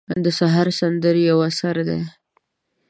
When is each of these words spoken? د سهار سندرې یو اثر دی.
د 0.23 0.25
سهار 0.39 0.67
سندرې 0.79 1.23
یو 1.29 1.39
اثر 1.49 1.75
دی. 1.87 2.01